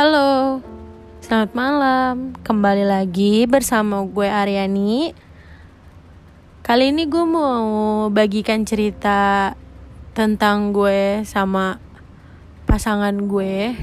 Halo, 0.00 0.64
selamat 1.20 1.52
malam. 1.52 2.32
Kembali 2.40 2.88
lagi 2.88 3.44
bersama 3.44 4.00
gue 4.00 4.24
Aryani. 4.24 5.12
Kali 6.64 6.88
ini 6.88 7.04
gue 7.04 7.20
mau 7.28 8.08
bagikan 8.08 8.64
cerita 8.64 9.52
tentang 10.16 10.72
gue 10.72 11.20
sama 11.28 11.76
pasangan 12.64 13.12
gue. 13.28 13.76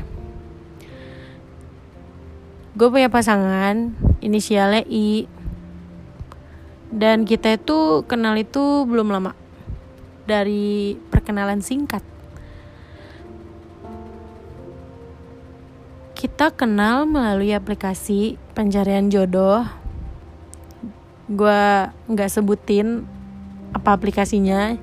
Gue 2.73 2.87
punya 2.89 3.13
pasangan, 3.13 3.93
inisialnya 4.17 4.89
I. 4.89 5.29
Dan 6.89 7.29
kita 7.29 7.61
itu 7.61 8.01
kenal 8.09 8.33
itu 8.41 8.89
belum 8.89 9.13
lama. 9.13 9.37
Dari 10.25 10.97
perkenalan 11.13 11.61
singkat. 11.61 12.16
Kita 16.17 16.49
kenal 16.49 17.05
melalui 17.05 17.53
aplikasi 17.53 18.41
pencarian 18.57 19.13
jodoh. 19.13 19.61
Gue 21.29 21.93
nggak 22.09 22.33
sebutin 22.33 23.05
apa 23.69 23.93
aplikasinya. 23.93 24.81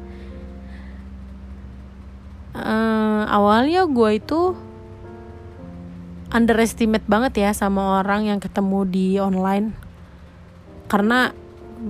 Uh, 2.55 3.27
awalnya 3.27 3.83
gue 3.91 4.11
itu 4.15 4.55
underestimate 6.31 7.07
banget 7.11 7.47
ya 7.47 7.51
sama 7.51 8.03
orang 8.03 8.31
yang 8.31 8.39
ketemu 8.39 8.81
di 8.87 9.07
online 9.19 9.75
karena 10.91 11.31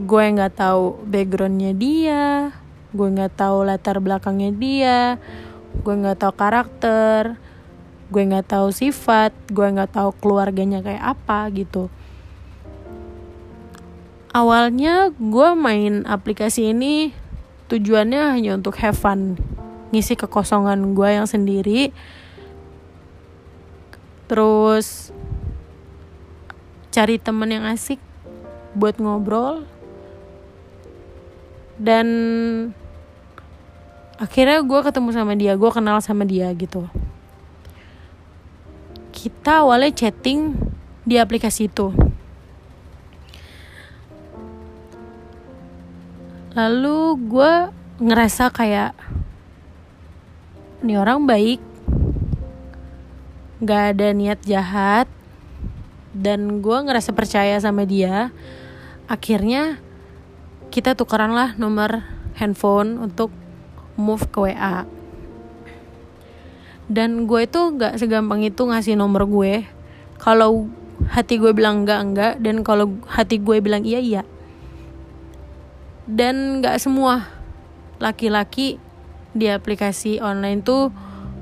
gue 0.08 0.24
nggak 0.36 0.56
tahu 0.60 1.04
backgroundnya 1.08 1.72
dia 1.72 2.52
gue 2.92 3.08
nggak 3.08 3.40
tahu 3.40 3.64
latar 3.64 4.00
belakangnya 4.04 4.52
dia 4.52 4.98
gue 5.80 5.94
nggak 5.96 6.20
tahu 6.20 6.32
karakter 6.36 7.40
gue 8.10 8.22
nggak 8.24 8.52
tahu 8.52 8.68
sifat 8.72 9.32
gue 9.48 9.64
nggak 9.64 9.96
tahu 9.96 10.10
keluarganya 10.20 10.80
kayak 10.84 11.16
apa 11.16 11.48
gitu. 11.52 11.88
Awalnya 14.34 15.14
gue 15.14 15.48
main 15.54 16.02
aplikasi 16.04 16.74
ini 16.74 17.14
tujuannya 17.70 18.34
hanya 18.34 18.58
untuk 18.58 18.74
have 18.82 18.98
fun 18.98 19.38
ngisi 19.94 20.18
kekosongan 20.18 20.98
gue 20.98 21.08
yang 21.08 21.28
sendiri. 21.30 21.94
Terus 24.26 25.14
cari 26.90 27.22
temen 27.22 27.50
yang 27.54 27.64
asik 27.68 28.02
buat 28.74 28.98
ngobrol. 28.98 29.62
Dan 31.74 32.06
akhirnya 34.18 34.62
gue 34.62 34.80
ketemu 34.82 35.10
sama 35.10 35.34
dia 35.34 35.58
gue 35.58 35.70
kenal 35.74 35.98
sama 35.98 36.22
dia 36.22 36.46
gitu 36.54 36.86
kita 39.14 39.62
awalnya 39.62 39.94
chatting 39.94 40.58
di 41.06 41.22
aplikasi 41.22 41.70
itu. 41.70 41.94
Lalu 46.58 46.98
gue 47.30 47.52
ngerasa 48.02 48.50
kayak 48.50 48.98
ini 50.82 50.98
orang 50.98 51.22
baik. 51.30 51.62
Gak 53.62 53.94
ada 53.94 54.10
niat 54.10 54.42
jahat. 54.42 55.06
Dan 56.14 56.62
gue 56.62 56.78
ngerasa 56.82 57.14
percaya 57.14 57.54
sama 57.62 57.86
dia. 57.86 58.34
Akhirnya 59.06 59.78
kita 60.74 60.98
tukeran 60.98 61.34
lah 61.34 61.54
nomor 61.54 62.02
handphone 62.34 62.98
untuk 62.98 63.30
move 63.94 64.26
ke 64.30 64.50
WA 64.50 64.93
dan 66.88 67.24
gue 67.24 67.48
itu 67.48 67.60
gak 67.80 67.96
segampang 67.96 68.44
itu 68.44 68.60
ngasih 68.64 68.94
nomor 68.96 69.24
gue. 69.24 69.64
Kalau 70.20 70.68
hati 71.10 71.40
gue 71.40 71.52
bilang 71.56 71.84
enggak 71.84 72.00
enggak 72.00 72.32
dan 72.40 72.60
kalau 72.60 72.96
hati 73.08 73.40
gue 73.40 73.60
bilang 73.64 73.84
iya 73.84 74.00
iya. 74.00 74.22
Dan 76.04 76.60
gak 76.60 76.76
semua 76.84 77.24
laki-laki 77.96 78.76
di 79.34 79.48
aplikasi 79.50 80.20
online 80.20 80.60
tuh 80.62 80.92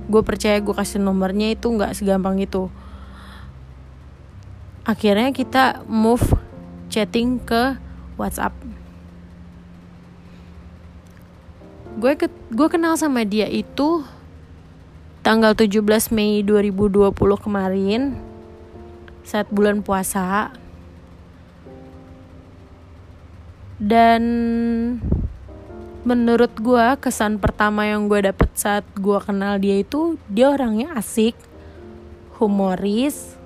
gue 0.09 0.23
percaya 0.25 0.59
gue 0.59 0.75
kasih 0.75 0.99
nomornya 0.99 1.53
itu 1.55 1.67
nggak 1.69 1.95
segampang 1.95 2.41
itu. 2.41 2.71
Akhirnya 4.83 5.31
kita 5.31 5.87
move 5.87 6.35
chatting 6.91 7.39
ke 7.39 7.79
WhatsApp. 8.19 8.55
Gue 11.99 12.17
ke 12.17 12.27
gue 12.51 12.69
kenal 12.73 12.97
sama 12.99 13.23
dia 13.23 13.47
itu 13.47 14.03
tanggal 15.23 15.55
17 15.55 16.11
Mei 16.11 16.43
2020 16.43 17.15
kemarin 17.39 18.19
saat 19.23 19.47
bulan 19.55 19.79
puasa. 19.79 20.51
Dan 23.79 24.23
menurut 26.03 26.51
gue 26.59 26.87
kesan 26.99 27.39
pertama 27.39 27.87
yang 27.87 28.11
gue 28.11 28.19
dapet 28.27 28.51
saat 28.59 28.83
gue 28.99 29.19
kenal 29.23 29.63
dia 29.63 29.79
itu 29.79 30.19
dia 30.27 30.51
orangnya 30.51 30.91
asik 30.99 31.39
humoris 32.43 33.39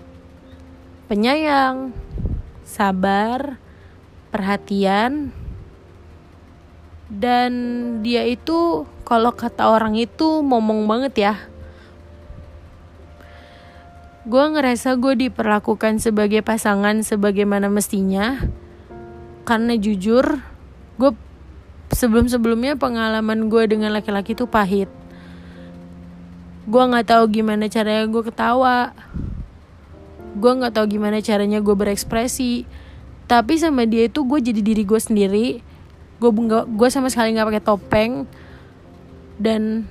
penyayang 1.12 1.92
sabar 2.64 3.60
perhatian. 4.32 5.28
Dan 7.06 7.52
dia 8.02 8.24
itu 8.26 8.82
kalau 9.06 9.30
kata 9.30 9.70
orang 9.70 9.94
itu 9.94 10.42
momong 10.42 10.90
banget 10.90 11.14
ya 11.20 11.34
gue 14.26 14.44
ngerasa 14.58 14.98
gue 14.98 15.30
diperlakukan 15.30 16.02
sebagai 16.02 16.42
pasangan 16.42 16.98
sebagaimana 17.06 17.70
mestinya. 17.70 18.42
Karena 19.46 19.78
jujur 19.78 20.42
gue 20.98 21.12
sebelum-sebelumnya 21.94 22.74
pengalaman 22.74 23.46
gue 23.46 23.62
dengan 23.70 23.94
laki-laki 23.94 24.34
itu 24.34 24.50
pahit. 24.50 24.90
Gue 26.66 26.82
nggak 26.82 27.06
tahu 27.06 27.30
gimana 27.30 27.70
caranya 27.70 28.10
gue 28.10 28.22
ketawa. 28.26 28.90
Gue 30.34 30.52
nggak 30.58 30.74
tahu 30.74 30.98
gimana 30.98 31.22
caranya 31.22 31.62
gue 31.62 31.74
berekspresi. 31.78 32.66
Tapi 33.30 33.54
sama 33.62 33.86
dia 33.86 34.10
itu 34.10 34.26
gue 34.26 34.42
jadi 34.42 34.58
diri 34.58 34.82
gue 34.82 34.98
sendiri. 34.98 35.48
Gue 36.18 36.30
gue 36.66 36.88
sama 36.90 37.06
sekali 37.14 37.30
nggak 37.30 37.46
pakai 37.46 37.62
topeng. 37.62 38.12
Dan 39.38 39.86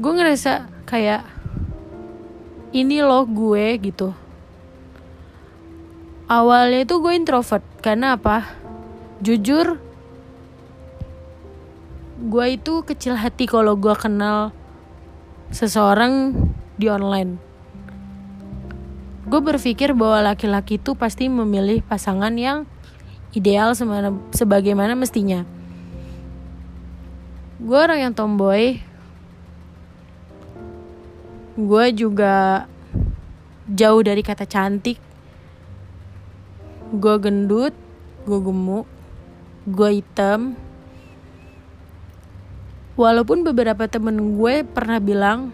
gue 0.00 0.12
ngerasa 0.16 0.72
kayak 0.88 1.35
ini 2.76 3.00
loh 3.00 3.24
gue 3.24 3.80
gitu. 3.80 4.12
Awalnya 6.28 6.84
itu 6.84 7.00
gue 7.00 7.12
introvert 7.16 7.64
karena 7.80 8.20
apa? 8.20 8.44
Jujur 9.24 9.80
gue 12.16 12.46
itu 12.52 12.84
kecil 12.84 13.16
hati 13.16 13.48
kalau 13.48 13.80
gue 13.80 13.96
kenal 13.96 14.52
seseorang 15.48 16.36
di 16.76 16.92
online. 16.92 17.40
Gue 19.24 19.40
berpikir 19.40 19.96
bahwa 19.96 20.34
laki-laki 20.34 20.76
itu 20.76 20.92
pasti 20.92 21.32
memilih 21.32 21.80
pasangan 21.80 22.36
yang 22.36 22.68
ideal 23.32 23.72
sebagaimana 24.34 24.92
mestinya. 24.92 25.48
Gue 27.56 27.78
orang 27.80 28.10
yang 28.10 28.12
tomboy 28.12 28.84
gue 31.56 31.84
juga 31.96 32.68
jauh 33.66 34.02
dari 34.04 34.20
kata 34.20 34.44
cantik. 34.44 35.00
Gue 36.92 37.16
gendut 37.18 37.72
gue 38.28 38.40
gemuk 38.40 38.86
gue 39.66 39.90
hitam. 39.98 40.54
Walaupun 42.96 43.44
beberapa 43.44 43.88
temen 43.88 44.36
gue 44.36 44.64
pernah 44.64 45.00
bilang 45.00 45.52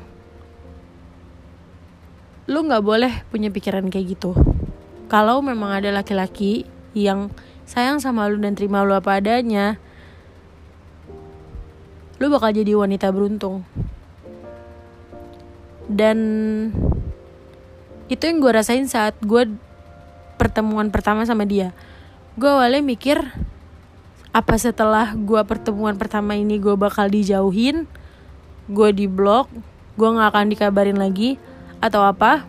lu 2.50 2.58
nggak 2.66 2.82
boleh 2.82 3.12
punya 3.30 3.48
pikiran 3.54 3.86
kayak 3.86 4.18
gitu. 4.18 4.34
Kalau 5.06 5.38
memang 5.38 5.78
ada 5.78 5.94
laki-laki 5.94 6.66
yang 6.92 7.32
sayang 7.72 8.02
sama 8.02 8.28
lu 8.28 8.36
dan 8.42 8.52
terima 8.52 8.84
lu 8.84 8.92
apa 8.92 9.16
adanya 9.16 9.80
lu 12.20 12.28
bakal 12.28 12.52
jadi 12.52 12.76
wanita 12.76 13.10
beruntung 13.10 13.64
dan 15.92 16.18
itu 18.08 18.22
yang 18.24 18.40
gue 18.40 18.52
rasain 18.52 18.88
saat 18.88 19.16
gue 19.20 19.52
pertemuan 20.40 20.88
pertama 20.88 21.22
sama 21.28 21.44
dia. 21.44 21.76
Gue 22.34 22.48
awalnya 22.48 22.80
mikir 22.80 23.20
apa 24.32 24.56
setelah 24.56 25.12
gue 25.12 25.40
pertemuan 25.44 26.00
pertama 26.00 26.32
ini 26.32 26.56
gue 26.56 26.72
bakal 26.72 27.12
dijauhin 27.12 27.84
gue 28.72 28.88
di 28.96 29.04
blok 29.04 29.52
gue 30.00 30.08
nggak 30.08 30.28
akan 30.32 30.46
dikabarin 30.48 30.96
lagi 30.96 31.36
atau 31.78 32.00
apa? 32.02 32.48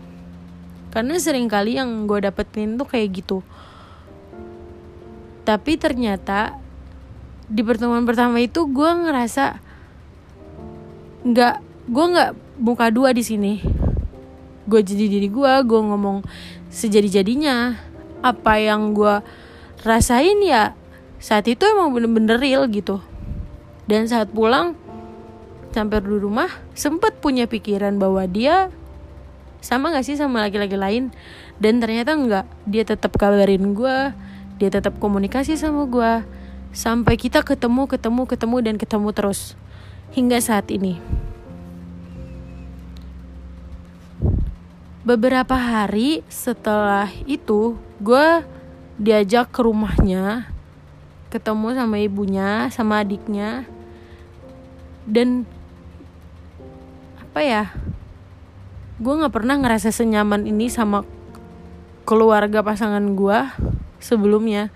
Karena 0.88 1.20
sering 1.20 1.50
kali 1.50 1.76
yang 1.76 2.08
gue 2.08 2.24
dapetin 2.24 2.80
tuh 2.80 2.88
kayak 2.88 3.20
gitu. 3.20 3.44
Tapi 5.44 5.76
ternyata 5.76 6.56
di 7.44 7.60
pertemuan 7.60 8.08
pertama 8.08 8.40
itu 8.40 8.64
gue 8.64 8.90
ngerasa 9.04 9.60
nggak 11.28 11.56
gue 11.92 12.06
nggak 12.16 12.30
buka 12.58 12.90
dua 12.90 13.10
di 13.10 13.22
sini. 13.26 13.62
Gue 14.64 14.80
jadi 14.80 15.10
diri 15.10 15.28
gue 15.28 15.52
gue 15.66 15.80
ngomong 15.80 16.24
sejadi 16.72 17.20
jadinya 17.20 17.76
apa 18.24 18.56
yang 18.56 18.96
gue 18.96 19.20
rasain 19.84 20.40
ya 20.40 20.72
saat 21.20 21.44
itu 21.44 21.60
emang 21.68 21.92
bener-bener 21.92 22.40
real 22.40 22.64
gitu. 22.70 23.02
Dan 23.84 24.08
saat 24.08 24.32
pulang 24.32 24.78
sampai 25.74 26.00
di 26.00 26.16
rumah 26.16 26.48
sempet 26.72 27.18
punya 27.20 27.44
pikiran 27.44 27.98
bahwa 28.00 28.24
dia 28.24 28.70
sama 29.64 29.90
gak 29.90 30.06
sih 30.06 30.16
sama 30.16 30.44
laki-laki 30.44 30.76
lain? 30.78 31.12
Dan 31.60 31.82
ternyata 31.82 32.16
enggak 32.16 32.46
dia 32.64 32.84
tetap 32.86 33.16
kabarin 33.20 33.76
gue 33.76 34.14
dia 34.54 34.70
tetap 34.70 34.96
komunikasi 35.02 35.58
sama 35.58 35.84
gue 35.90 36.22
sampai 36.70 37.18
kita 37.18 37.42
ketemu 37.42 37.90
ketemu 37.90 38.22
ketemu 38.24 38.56
dan 38.62 38.74
ketemu 38.78 39.08
terus. 39.12 39.58
Hingga 40.14 40.38
saat 40.38 40.70
ini 40.70 41.02
beberapa 45.04 45.52
hari 45.52 46.24
setelah 46.32 47.12
itu 47.28 47.76
gue 48.00 48.40
diajak 48.96 49.52
ke 49.52 49.60
rumahnya 49.60 50.48
ketemu 51.28 51.76
sama 51.76 51.96
ibunya 52.00 52.72
sama 52.72 53.04
adiknya. 53.04 53.68
Dan 55.04 55.44
apa 57.20 57.40
ya 57.44 57.64
gue 58.96 59.12
nggak 59.12 59.34
pernah 59.34 59.60
ngerasa 59.60 59.92
senyaman 59.92 60.48
ini 60.48 60.72
sama 60.72 61.04
keluarga 62.08 62.64
pasangan 62.64 63.04
gue 63.12 63.38
sebelumnya. 64.00 64.72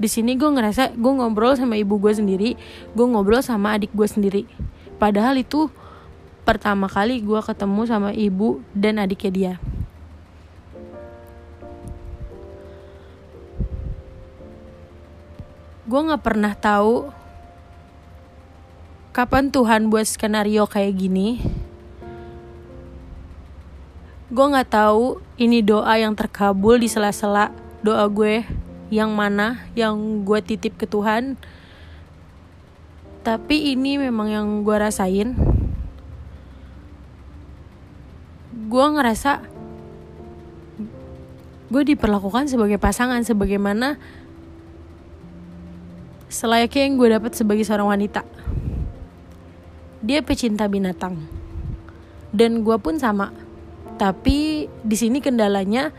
Di 0.00 0.08
sini 0.08 0.40
gue 0.40 0.48
ngerasa 0.48 0.96
gue 0.96 1.12
ngobrol 1.20 1.52
sama 1.52 1.76
ibu 1.76 2.00
gue 2.00 2.16
sendiri 2.16 2.50
gue 2.96 3.06
ngobrol 3.12 3.44
sama 3.44 3.76
adik 3.76 3.92
gue 3.92 4.08
sendiri. 4.08 4.42
Padahal 4.96 5.36
itu 5.36 5.68
pertama 6.46 6.86
kali 6.86 7.18
gue 7.26 7.42
ketemu 7.42 7.82
sama 7.90 8.14
ibu 8.14 8.62
dan 8.70 9.02
adiknya 9.02 9.32
dia. 9.34 9.54
Gue 15.90 16.00
gak 16.06 16.22
pernah 16.22 16.54
tahu 16.54 17.10
kapan 19.10 19.50
Tuhan 19.50 19.90
buat 19.90 20.06
skenario 20.06 20.70
kayak 20.70 20.94
gini. 20.94 21.42
Gue 24.30 24.46
gak 24.54 24.70
tahu 24.70 25.18
ini 25.42 25.66
doa 25.66 25.98
yang 25.98 26.14
terkabul 26.14 26.78
di 26.78 26.86
sela-sela 26.86 27.50
doa 27.82 28.06
gue 28.06 28.46
yang 28.90 29.10
mana 29.14 29.66
yang 29.74 30.22
gue 30.22 30.38
titip 30.46 30.78
ke 30.78 30.86
Tuhan. 30.86 31.34
Tapi 33.26 33.74
ini 33.74 33.98
memang 33.98 34.30
yang 34.30 34.46
gue 34.62 34.76
rasain 34.78 35.55
gue 38.56 38.86
ngerasa 38.96 39.44
gue 41.66 41.82
diperlakukan 41.92 42.48
sebagai 42.48 42.80
pasangan 42.80 43.20
sebagaimana 43.20 44.00
selayaknya 46.32 46.82
yang 46.88 46.94
gue 46.96 47.08
dapat 47.12 47.32
sebagai 47.36 47.64
seorang 47.68 47.92
wanita. 47.92 48.24
Dia 50.00 50.22
pecinta 50.22 50.64
binatang. 50.70 51.20
Dan 52.30 52.62
gue 52.62 52.76
pun 52.78 52.96
sama. 52.96 53.32
Tapi 53.96 54.68
di 54.68 54.96
sini 54.96 55.20
kendalanya 55.24 55.90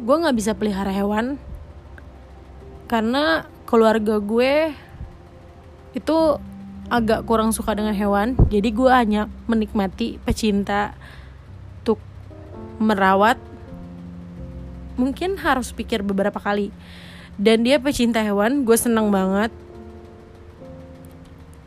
gue 0.00 0.16
nggak 0.16 0.36
bisa 0.36 0.52
pelihara 0.56 0.90
hewan. 0.90 1.38
Karena 2.90 3.46
keluarga 3.64 4.18
gue 4.18 4.74
itu 5.94 6.16
agak 6.90 7.22
kurang 7.26 7.54
suka 7.54 7.78
dengan 7.78 7.94
hewan. 7.94 8.34
Jadi 8.50 8.68
gue 8.74 8.90
hanya 8.90 9.30
menikmati 9.46 10.18
pecinta 10.22 10.98
merawat 12.80 13.36
mungkin 14.96 15.36
harus 15.38 15.70
pikir 15.70 16.00
beberapa 16.00 16.40
kali. 16.40 16.72
Dan 17.40 17.64
dia 17.64 17.80
pecinta 17.80 18.20
hewan 18.20 18.64
gue 18.64 18.76
seneng 18.76 19.12
banget. 19.12 19.52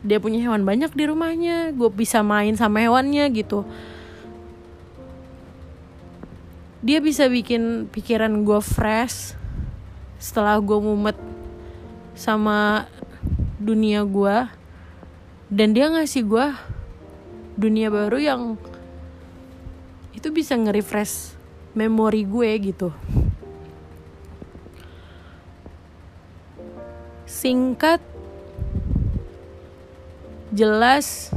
Dia 0.04 0.20
punya 0.20 0.42
hewan 0.44 0.68
banyak 0.68 0.92
di 0.92 1.08
rumahnya 1.08 1.72
gue 1.72 1.88
bisa 1.88 2.20
main 2.20 2.54
sama 2.54 2.84
hewannya 2.84 3.24
gitu. 3.32 3.64
Dia 6.84 7.00
bisa 7.00 7.24
bikin 7.32 7.88
pikiran 7.88 8.44
gue 8.44 8.60
fresh 8.60 9.32
setelah 10.20 10.60
gue 10.60 10.78
mumet 10.78 11.16
sama 12.12 12.84
dunia 13.56 14.04
gue. 14.04 14.36
Dan 15.48 15.72
dia 15.72 15.88
ngasih 15.88 16.22
gue 16.28 16.46
dunia 17.56 17.88
baru 17.88 18.18
yang 18.20 18.42
itu 20.14 20.30
bisa 20.30 20.54
nge-refresh 20.54 21.34
memori 21.74 22.22
gue 22.22 22.50
gitu. 22.62 22.88
Singkat 27.26 27.98
jelas 30.54 31.34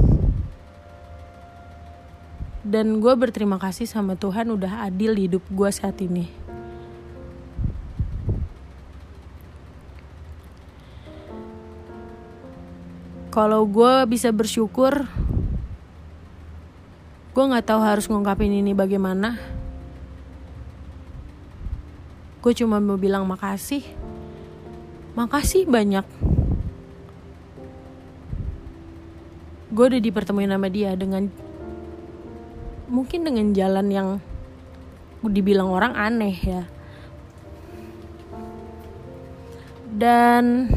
dan 2.61 3.01
gue 3.01 3.13
berterima 3.17 3.57
kasih 3.57 3.89
sama 3.89 4.13
Tuhan 4.13 4.53
udah 4.53 4.85
adil 4.85 5.17
di 5.17 5.25
hidup 5.25 5.41
gue 5.49 5.69
saat 5.73 5.97
ini. 6.03 6.29
Kalau 13.33 13.69
gue 13.69 13.93
bisa 14.09 14.33
bersyukur 14.33 15.05
gue 17.37 17.45
nggak 17.45 17.69
tahu 17.69 17.85
harus 17.85 18.09
ngungkapin 18.09 18.49
ini 18.49 18.73
bagaimana. 18.73 19.37
Gue 22.41 22.49
cuma 22.57 22.81
mau 22.81 22.97
bilang 22.97 23.29
makasih. 23.29 23.85
Makasih 25.13 25.69
banyak. 25.69 26.01
Gue 29.69 29.85
udah 29.85 30.01
dipertemuin 30.01 30.49
sama 30.49 30.65
dia 30.73 30.97
dengan 30.97 31.29
mungkin 32.89 33.21
dengan 33.21 33.53
jalan 33.53 33.87
yang 33.93 34.09
dibilang 35.21 35.69
orang 35.69 35.93
aneh 35.93 36.33
ya. 36.41 36.65
Dan 39.93 40.73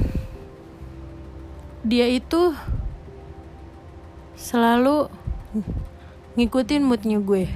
dia 1.89 2.05
itu 2.05 2.53
selalu 4.37 5.09
ngikutin 6.41 6.81
moodnya 6.81 7.21
gue. 7.21 7.53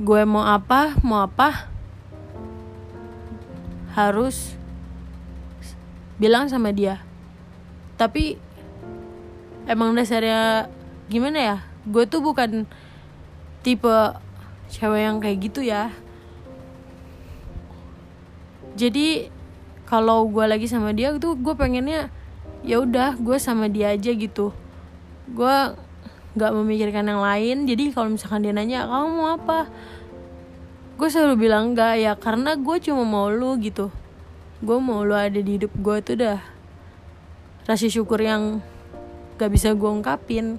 Gue 0.00 0.22
mau 0.24 0.40
apa 0.40 0.96
mau 1.04 1.20
apa 1.20 1.68
harus 3.92 4.56
bilang 6.16 6.48
sama 6.48 6.72
dia. 6.72 7.04
Tapi 8.00 8.40
emang 9.68 9.92
dasarnya 9.92 10.72
gimana 11.12 11.38
ya? 11.44 11.56
Gue 11.84 12.08
tuh 12.08 12.24
bukan 12.24 12.64
tipe 13.60 13.96
cewek 14.72 15.04
yang 15.04 15.20
kayak 15.20 15.44
gitu 15.44 15.60
ya. 15.60 15.92
Jadi 18.80 19.28
kalau 19.84 20.24
gue 20.24 20.44
lagi 20.48 20.64
sama 20.72 20.96
dia 20.96 21.12
tuh 21.20 21.36
gue 21.36 21.52
pengennya 21.52 22.08
ya 22.64 22.80
udah 22.80 23.20
gue 23.20 23.36
sama 23.36 23.68
dia 23.68 23.92
aja 23.92 24.16
gitu 24.16 24.56
gue 25.30 25.56
nggak 26.36 26.52
memikirkan 26.52 27.06
yang 27.08 27.22
lain. 27.22 27.56
Jadi 27.66 27.90
kalau 27.90 28.12
misalkan 28.12 28.44
dia 28.44 28.52
nanya 28.52 28.86
kamu 28.86 29.08
mau 29.10 29.28
apa? 29.34 29.70
Gue 30.96 31.08
selalu 31.08 31.48
bilang 31.48 31.72
enggak 31.72 32.00
ya 32.00 32.12
karena 32.16 32.56
gue 32.56 32.76
cuma 32.82 33.02
mau 33.02 33.28
lu 33.32 33.56
gitu. 33.58 33.90
Gue 34.62 34.78
mau 34.80 35.04
lu 35.04 35.16
ada 35.16 35.36
di 35.36 35.58
hidup 35.58 35.72
gue 35.76 35.96
tuh 36.04 36.16
dah. 36.16 36.40
Rasa 37.66 37.90
syukur 37.90 38.22
yang 38.22 38.62
gak 39.36 39.50
bisa 39.50 39.74
gue 39.74 39.90
ungkapin. 39.90 40.56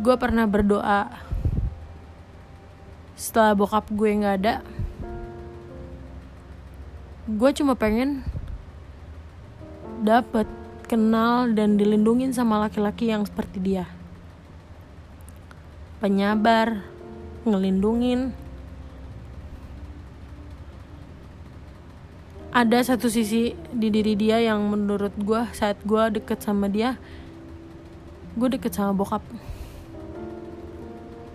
Gue 0.00 0.14
pernah 0.16 0.48
berdoa. 0.48 1.12
Setelah 3.16 3.56
bokap 3.56 3.88
gue 3.92 4.10
nggak 4.12 4.36
ada 4.44 4.54
gue 7.26 7.50
cuma 7.58 7.74
pengen 7.74 8.22
dapet 9.98 10.46
kenal 10.86 11.50
dan 11.50 11.74
dilindungin 11.74 12.30
sama 12.30 12.62
laki-laki 12.62 13.10
yang 13.10 13.26
seperti 13.26 13.58
dia. 13.58 13.84
Penyabar, 15.98 16.86
ngelindungin. 17.42 18.30
Ada 22.56 22.94
satu 22.94 23.12
sisi 23.12 23.52
di 23.68 23.92
diri 23.92 24.16
dia 24.16 24.40
yang 24.40 24.64
menurut 24.64 25.12
gue 25.20 25.42
saat 25.52 25.76
gue 25.84 26.22
deket 26.22 26.40
sama 26.40 26.72
dia, 26.72 26.96
gue 28.32 28.48
deket 28.56 28.72
sama 28.72 28.96
bokap. 28.96 29.20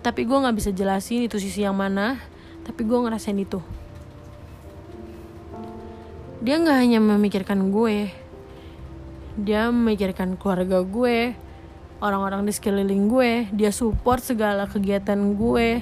Tapi 0.02 0.26
gue 0.26 0.34
gak 0.34 0.56
bisa 0.58 0.74
jelasin 0.74 1.30
itu 1.30 1.38
sisi 1.38 1.62
yang 1.62 1.78
mana, 1.78 2.18
tapi 2.66 2.82
gue 2.82 2.98
ngerasain 2.98 3.38
itu. 3.38 3.62
Dia 6.42 6.58
gak 6.58 6.74
hanya 6.74 6.98
memikirkan 6.98 7.70
gue, 7.70 8.10
dia 9.38 9.72
memikirkan 9.72 10.36
keluarga 10.36 10.84
gue 10.84 11.32
orang-orang 12.02 12.42
di 12.44 12.52
sekeliling 12.52 13.06
gue 13.06 13.46
dia 13.54 13.70
support 13.70 14.20
segala 14.20 14.66
kegiatan 14.66 15.18
gue. 15.38 15.80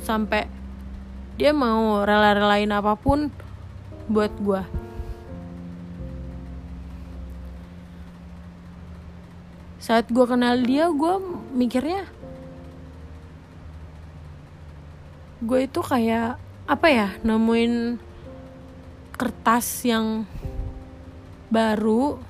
Sampai 0.00 0.48
dia 1.36 1.52
mau 1.52 2.02
rela-relain 2.02 2.72
apa 2.72 2.96
pun 2.96 3.28
buat 4.08 4.32
gue. 4.40 4.62
Saat 9.80 10.08
gue 10.08 10.24
kenal 10.24 10.60
dia 10.64 10.88
gue 10.88 11.14
mikirnya 11.52 12.04
gue 15.40 15.64
itu 15.64 15.80
kayak 15.80 16.36
apa 16.68 16.86
ya 16.92 17.08
nemuin 17.24 17.96
kertas 19.16 19.88
yang 19.88 20.28
baru 21.48 22.29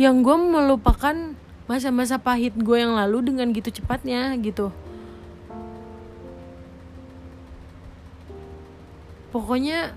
yang 0.00 0.24
gue 0.24 0.36
melupakan 0.36 1.36
masa-masa 1.68 2.16
pahit 2.16 2.56
gue 2.56 2.76
yang 2.80 2.96
lalu 2.96 3.32
dengan 3.32 3.52
gitu 3.52 3.68
cepatnya 3.68 4.32
gitu. 4.40 4.72
Pokoknya 9.32 9.96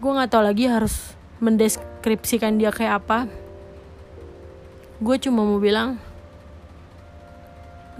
gue 0.00 0.10
nggak 0.10 0.30
tahu 0.32 0.42
lagi 0.44 0.64
harus 0.68 1.12
mendeskripsikan 1.40 2.56
dia 2.56 2.72
kayak 2.72 3.04
apa. 3.04 3.28
Gue 5.02 5.16
cuma 5.20 5.44
mau 5.44 5.60
bilang 5.60 6.00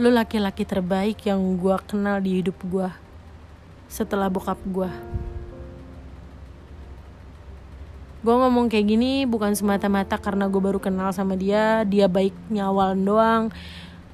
lu 0.01 0.09
laki-laki 0.09 0.65
terbaik 0.65 1.21
yang 1.29 1.61
gue 1.61 1.77
kenal 1.85 2.17
di 2.25 2.41
hidup 2.41 2.57
gue 2.65 2.89
setelah 3.93 4.33
bokap 4.33 4.57
gue 4.65 4.89
gue 8.23 8.35
ngomong 8.35 8.71
kayak 8.71 8.87
gini 8.87 9.27
bukan 9.27 9.59
semata-mata 9.59 10.15
karena 10.19 10.47
gue 10.47 10.63
baru 10.63 10.79
kenal 10.79 11.11
sama 11.11 11.35
dia 11.35 11.83
dia 11.83 12.07
baiknya 12.07 12.71
awal 12.71 12.95
doang. 12.95 13.51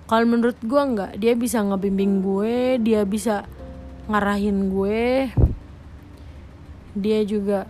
Kalau 0.08 0.24
menurut 0.24 0.56
gue 0.64 0.82
nggak 0.82 1.20
dia 1.20 1.36
bisa 1.36 1.60
ngebimbing 1.60 2.24
gue 2.24 2.80
dia 2.80 3.04
bisa 3.04 3.44
ngarahin 4.08 4.72
gue. 4.72 5.28
Dia 6.96 7.20
juga 7.28 7.68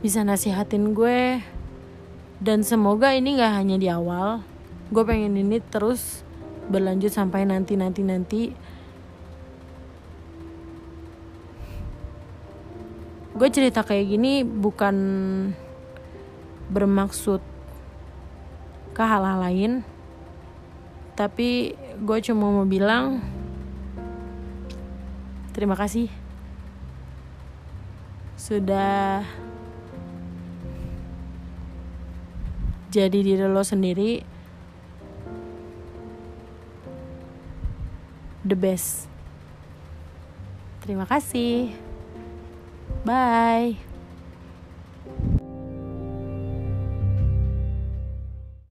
bisa 0.00 0.24
nasihatin 0.24 0.96
gue. 0.96 1.44
Dan 2.40 2.64
semoga 2.64 3.12
ini 3.12 3.36
nggak 3.36 3.54
hanya 3.54 3.76
di 3.76 3.90
awal 3.90 4.40
gue 4.88 5.04
pengen 5.04 5.36
ini 5.36 5.60
terus 5.60 6.24
berlanjut 6.72 7.12
sampai 7.12 7.44
nanti 7.44 7.76
nanti 7.76 8.00
nanti 8.04 8.42
gue 13.38 13.48
cerita 13.54 13.86
kayak 13.86 14.10
gini 14.10 14.42
bukan 14.42 14.96
bermaksud 16.68 17.38
ke 18.92 19.02
hal-hal 19.02 19.38
lain 19.38 19.72
tapi 21.14 21.78
gue 22.02 22.18
cuma 22.26 22.50
mau 22.50 22.66
bilang 22.66 23.22
terima 25.54 25.78
kasih 25.78 26.10
sudah 28.34 29.22
jadi 32.90 33.18
diri 33.22 33.46
lo 33.46 33.62
sendiri 33.62 34.38
the 38.48 38.56
best. 38.56 39.04
Terima 40.80 41.04
kasih. 41.04 41.87
Bye. 43.04 43.78